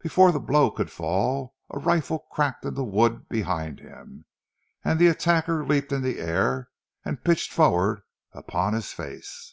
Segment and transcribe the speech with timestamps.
[0.00, 4.24] Before the blow could fall, a rifle cracked in the wood behind him,
[4.82, 6.70] and the attacker leaped in the air,
[7.04, 8.00] and pitched forward
[8.32, 9.52] upon his face.